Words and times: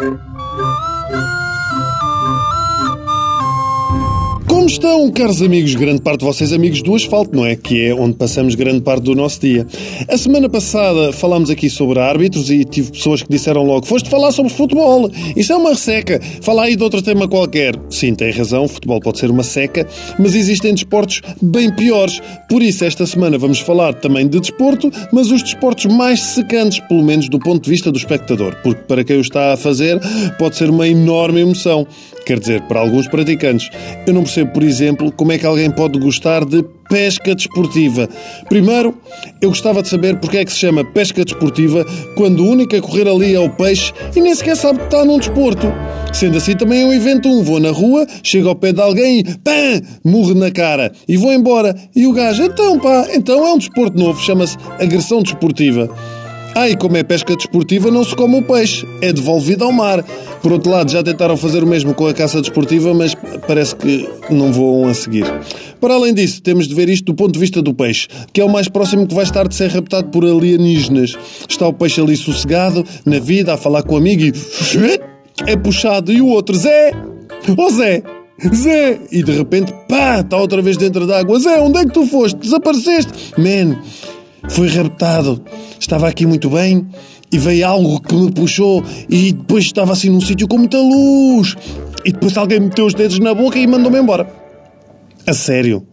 Como 0.00 1.39
estão, 4.72 5.10
caros 5.10 5.42
amigos? 5.42 5.74
Grande 5.74 6.00
parte 6.00 6.20
de 6.20 6.26
vocês, 6.26 6.52
amigos 6.52 6.82
do 6.82 6.94
asfalto, 6.94 7.34
não 7.34 7.44
é? 7.44 7.56
Que 7.56 7.86
é 7.86 7.94
onde 7.94 8.14
passamos 8.14 8.54
grande 8.54 8.80
parte 8.82 9.02
do 9.02 9.14
nosso 9.14 9.40
dia. 9.40 9.66
A 10.08 10.16
semana 10.16 10.48
passada 10.48 11.12
falámos 11.12 11.50
aqui 11.50 11.68
sobre 11.68 11.98
árbitros 11.98 12.50
e 12.50 12.64
tive 12.64 12.92
pessoas 12.92 13.22
que 13.22 13.28
disseram 13.28 13.64
logo: 13.64 13.86
Foste 13.86 14.08
falar 14.08 14.30
sobre 14.30 14.52
futebol. 14.52 15.10
Isso 15.36 15.52
é 15.52 15.56
uma 15.56 15.74
seca. 15.74 16.20
Fala 16.40 16.64
aí 16.64 16.76
de 16.76 16.82
outro 16.82 17.02
tema 17.02 17.26
qualquer. 17.26 17.74
Sim, 17.90 18.14
tem 18.14 18.30
razão, 18.30 18.68
futebol 18.68 19.00
pode 19.00 19.18
ser 19.18 19.30
uma 19.30 19.42
seca, 19.42 19.86
mas 20.18 20.34
existem 20.34 20.72
desportos 20.72 21.20
bem 21.42 21.74
piores. 21.74 22.20
Por 22.48 22.62
isso, 22.62 22.84
esta 22.84 23.06
semana 23.06 23.38
vamos 23.38 23.58
falar 23.60 23.94
também 23.94 24.28
de 24.28 24.38
desporto, 24.38 24.90
mas 25.12 25.30
os 25.30 25.42
desportos 25.42 25.86
mais 25.86 26.20
secantes, 26.20 26.80
pelo 26.80 27.02
menos 27.02 27.28
do 27.28 27.38
ponto 27.38 27.64
de 27.64 27.70
vista 27.70 27.90
do 27.90 27.98
espectador. 27.98 28.56
Porque 28.62 28.82
para 28.82 29.02
quem 29.02 29.16
o 29.16 29.20
está 29.20 29.52
a 29.52 29.56
fazer, 29.56 29.98
pode 30.38 30.56
ser 30.56 30.70
uma 30.70 30.86
enorme 30.86 31.40
emoção. 31.40 31.86
Quer 32.24 32.38
dizer, 32.38 32.62
para 32.62 32.80
alguns 32.80 33.08
praticantes. 33.08 33.68
Eu 34.06 34.14
não 34.14 34.22
percebo 34.22 34.52
exemplo, 34.64 35.12
como 35.12 35.32
é 35.32 35.38
que 35.38 35.46
alguém 35.46 35.70
pode 35.70 35.98
gostar 35.98 36.44
de 36.44 36.64
pesca 36.90 37.34
desportiva. 37.36 38.08
Primeiro, 38.48 38.94
eu 39.40 39.48
gostava 39.48 39.80
de 39.80 39.88
saber 39.88 40.18
porque 40.18 40.38
é 40.38 40.44
que 40.44 40.52
se 40.52 40.58
chama 40.58 40.84
pesca 40.84 41.24
desportiva 41.24 41.86
quando 42.16 42.40
o 42.40 42.48
único 42.50 42.74
a 42.74 42.80
correr 42.80 43.08
ali 43.08 43.34
é 43.34 43.38
o 43.38 43.48
peixe 43.48 43.92
e 44.14 44.20
nem 44.20 44.34
sequer 44.34 44.56
sabe 44.56 44.80
que 44.80 44.86
está 44.86 45.04
num 45.04 45.18
desporto. 45.18 45.72
Sendo 46.12 46.36
assim, 46.36 46.56
também 46.56 46.82
eu 46.82 46.92
invento 46.92 47.28
um. 47.28 47.44
Vou 47.44 47.60
na 47.60 47.70
rua, 47.70 48.04
chego 48.24 48.48
ao 48.48 48.56
pé 48.56 48.72
de 48.72 48.80
alguém 48.80 49.20
e 49.20 49.24
pã! 49.38 49.80
Na 50.34 50.50
cara 50.50 50.92
e 51.08 51.16
vou 51.16 51.32
embora. 51.32 51.74
E 51.94 52.06
o 52.06 52.12
gajo, 52.12 52.42
então 52.42 52.78
pá, 52.78 53.06
então 53.14 53.46
é 53.46 53.52
um 53.52 53.58
desporto 53.58 53.96
novo, 53.96 54.20
chama-se 54.20 54.56
agressão 54.78 55.22
desportiva. 55.22 55.88
Ah, 56.54 56.68
e 56.68 56.76
como 56.76 56.96
é 56.96 57.02
pesca 57.04 57.36
desportiva, 57.36 57.90
não 57.90 58.02
se 58.02 58.14
come 58.16 58.38
o 58.38 58.42
peixe, 58.42 58.86
é 59.00 59.12
devolvido 59.12 59.64
ao 59.64 59.72
mar. 59.72 60.04
Por 60.42 60.52
outro 60.52 60.70
lado, 60.70 60.90
já 60.90 61.02
tentaram 61.02 61.36
fazer 61.36 61.62
o 61.62 61.66
mesmo 61.66 61.94
com 61.94 62.06
a 62.06 62.14
caça 62.14 62.40
desportiva, 62.40 62.94
mas 62.94 63.14
parece 63.46 63.76
que 63.76 64.08
não 64.30 64.52
voam 64.52 64.88
a 64.88 64.94
seguir. 64.94 65.24
Para 65.80 65.94
além 65.94 66.14
disso, 66.14 66.42
temos 66.42 66.66
de 66.66 66.74
ver 66.74 66.88
isto 66.88 67.04
do 67.04 67.14
ponto 67.14 67.32
de 67.32 67.38
vista 67.38 67.60
do 67.60 67.74
peixe, 67.74 68.08
que 68.32 68.40
é 68.40 68.44
o 68.44 68.48
mais 68.48 68.68
próximo 68.68 69.06
que 69.06 69.14
vai 69.14 69.24
estar 69.24 69.46
de 69.46 69.54
ser 69.54 69.70
raptado 69.70 70.08
por 70.08 70.24
alienígenas. 70.24 71.16
Está 71.48 71.66
o 71.66 71.72
peixe 71.72 72.00
ali 72.00 72.16
sossegado, 72.16 72.84
na 73.04 73.18
vida, 73.18 73.52
a 73.52 73.56
falar 73.56 73.82
com 73.82 73.94
o 73.94 73.98
amigo 73.98 74.22
e. 74.22 74.32
é 75.46 75.56
puxado. 75.56 76.12
E 76.12 76.22
o 76.22 76.28
outro, 76.28 76.56
Zé! 76.56 76.92
Ó 77.56 77.66
oh, 77.66 77.70
Zé! 77.70 78.02
Zé! 78.54 78.98
E 79.12 79.22
de 79.22 79.32
repente, 79.32 79.74
pá, 79.88 80.20
está 80.20 80.38
outra 80.38 80.62
vez 80.62 80.76
dentro 80.78 81.06
da 81.06 81.18
água. 81.18 81.38
Zé, 81.38 81.60
onde 81.60 81.80
é 81.80 81.84
que 81.84 81.92
tu 81.92 82.06
foste? 82.06 82.38
Desapareceste? 82.38 83.12
Man, 83.36 83.78
foi 84.48 84.68
raptado. 84.68 85.42
Estava 85.78 86.08
aqui 86.08 86.26
muito 86.26 86.48
bem 86.48 86.86
e 87.32 87.38
veio 87.38 87.66
algo 87.66 88.00
que 88.00 88.14
me 88.14 88.30
puxou 88.30 88.82
e 89.08 89.32
depois 89.32 89.64
estava 89.64 89.92
assim 89.92 90.10
num 90.10 90.20
sítio 90.20 90.48
com 90.48 90.58
muita 90.58 90.78
luz. 90.78 91.56
E 92.04 92.12
depois 92.12 92.36
alguém 92.36 92.60
meteu 92.60 92.86
os 92.86 92.94
dedos 92.94 93.18
na 93.18 93.34
boca 93.34 93.58
e 93.58 93.66
mandou-me 93.66 93.98
embora. 93.98 94.28
A 95.26 95.34
sério. 95.34 95.86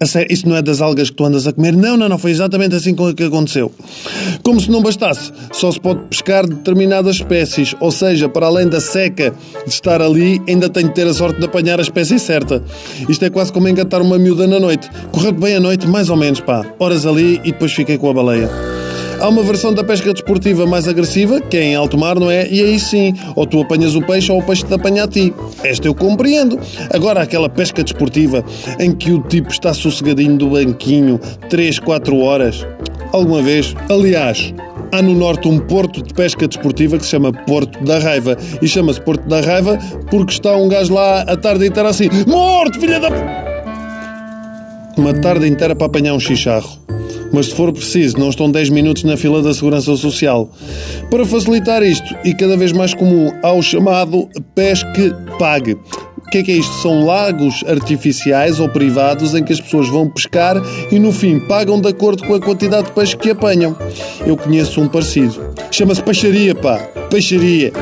A 0.00 0.06
sério, 0.06 0.32
isso 0.32 0.48
não 0.48 0.56
é 0.56 0.62
das 0.62 0.80
algas 0.80 1.10
que 1.10 1.16
tu 1.16 1.24
andas 1.24 1.46
a 1.46 1.52
comer? 1.52 1.76
Não, 1.76 1.96
não, 1.96 2.08
não, 2.08 2.18
foi 2.18 2.32
exatamente 2.32 2.74
assim 2.74 2.92
que 3.14 3.22
aconteceu. 3.22 3.70
Como 4.42 4.60
se 4.60 4.68
não 4.68 4.82
bastasse, 4.82 5.30
só 5.52 5.70
se 5.70 5.78
pode 5.78 6.00
pescar 6.08 6.44
determinadas 6.44 7.16
espécies, 7.16 7.76
ou 7.78 7.92
seja, 7.92 8.28
para 8.28 8.46
além 8.46 8.68
da 8.68 8.80
seca 8.80 9.32
de 9.64 9.70
estar 9.70 10.02
ali, 10.02 10.40
ainda 10.48 10.68
tenho 10.68 10.88
de 10.88 10.94
ter 10.94 11.06
a 11.06 11.14
sorte 11.14 11.38
de 11.38 11.46
apanhar 11.46 11.78
a 11.78 11.82
espécie 11.82 12.18
certa. 12.18 12.64
Isto 13.08 13.24
é 13.26 13.30
quase 13.30 13.52
como 13.52 13.68
engatar 13.68 14.02
uma 14.02 14.18
miúda 14.18 14.46
na 14.46 14.58
noite. 14.58 14.90
Correu 15.12 15.32
bem 15.32 15.54
a 15.54 15.60
noite, 15.60 15.86
mais 15.86 16.10
ou 16.10 16.16
menos, 16.16 16.40
pá. 16.40 16.66
Horas 16.80 17.06
ali 17.06 17.40
e 17.44 17.52
depois 17.52 17.72
fiquei 17.72 17.96
com 17.96 18.10
a 18.10 18.14
baleia. 18.14 18.71
Há 19.22 19.28
uma 19.28 19.44
versão 19.44 19.72
da 19.72 19.84
pesca 19.84 20.12
desportiva 20.12 20.66
mais 20.66 20.88
agressiva, 20.88 21.40
que 21.40 21.56
é 21.56 21.62
em 21.62 21.74
alto 21.76 21.96
mar, 21.96 22.18
não 22.18 22.28
é? 22.28 22.44
E 22.50 22.60
aí 22.60 22.76
sim, 22.80 23.14
ou 23.36 23.46
tu 23.46 23.60
apanhas 23.60 23.94
o 23.94 24.02
peixe 24.02 24.32
ou 24.32 24.40
o 24.40 24.42
peixe 24.42 24.64
te 24.64 24.74
apanha 24.74 25.04
a 25.04 25.06
ti. 25.06 25.32
Esta 25.62 25.86
eu 25.86 25.94
compreendo. 25.94 26.58
Agora, 26.92 27.22
aquela 27.22 27.48
pesca 27.48 27.84
desportiva 27.84 28.44
em 28.80 28.90
que 28.90 29.12
o 29.12 29.20
tipo 29.20 29.48
está 29.48 29.72
sossegadinho 29.72 30.36
do 30.36 30.48
banquinho 30.48 31.20
3, 31.48 31.78
4 31.78 32.18
horas. 32.18 32.66
Alguma 33.12 33.40
vez? 33.40 33.76
Aliás, 33.88 34.52
há 34.90 35.00
no 35.00 35.14
norte 35.14 35.46
um 35.46 35.60
porto 35.60 36.02
de 36.02 36.12
pesca 36.12 36.48
desportiva 36.48 36.98
que 36.98 37.04
se 37.04 37.10
chama 37.10 37.32
Porto 37.32 37.80
da 37.84 38.00
Raiva. 38.00 38.36
E 38.60 38.66
chama-se 38.66 39.00
Porto 39.00 39.28
da 39.28 39.40
Raiva 39.40 39.78
porque 40.10 40.32
está 40.32 40.56
um 40.56 40.66
gajo 40.66 40.94
lá 40.94 41.20
a 41.20 41.36
tarde 41.36 41.68
inteira 41.68 41.90
assim: 41.90 42.08
Morto, 42.26 42.80
filha 42.80 42.98
da. 42.98 43.08
Uma 44.96 45.14
tarde 45.14 45.46
inteira 45.46 45.76
para 45.76 45.86
apanhar 45.86 46.12
um 46.12 46.18
chicharro 46.18 46.82
mas 47.32 47.46
se 47.46 47.54
for 47.54 47.72
preciso, 47.72 48.18
não 48.18 48.30
estão 48.30 48.50
10 48.50 48.70
minutos 48.70 49.04
na 49.04 49.16
fila 49.16 49.42
da 49.42 49.54
Segurança 49.54 49.96
Social. 49.96 50.50
Para 51.10 51.24
facilitar 51.24 51.82
isto, 51.82 52.14
e 52.24 52.34
cada 52.34 52.56
vez 52.56 52.72
mais 52.72 52.94
comum, 52.94 53.30
há 53.42 53.52
o 53.52 53.62
chamado 53.62 54.28
Pesque 54.54 55.12
Pague. 55.38 55.76
O 56.16 56.30
que 56.32 56.38
é 56.38 56.42
que 56.42 56.52
é 56.52 56.56
isto? 56.56 56.72
São 56.80 57.04
lagos 57.04 57.62
artificiais 57.66 58.58
ou 58.58 58.68
privados 58.68 59.34
em 59.34 59.44
que 59.44 59.52
as 59.52 59.60
pessoas 59.60 59.88
vão 59.88 60.08
pescar 60.08 60.56
e 60.90 60.98
no 60.98 61.12
fim 61.12 61.38
pagam 61.40 61.78
de 61.78 61.88
acordo 61.88 62.26
com 62.26 62.34
a 62.34 62.40
quantidade 62.40 62.86
de 62.86 62.92
peixe 62.92 63.16
que 63.16 63.30
apanham. 63.30 63.76
Eu 64.26 64.36
conheço 64.36 64.80
um 64.80 64.88
parecido. 64.88 65.54
Chama-se 65.70 66.02
peixaria, 66.02 66.54
pá. 66.54 66.78
Peixaria. 67.10 67.72